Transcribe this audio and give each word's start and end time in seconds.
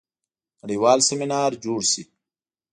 نړیوال 0.61 0.99
سیمینار 1.09 1.51
جوړ 1.63 1.79
شي. 1.91 2.03